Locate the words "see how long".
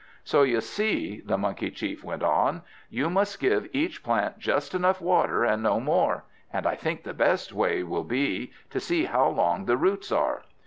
8.79-9.65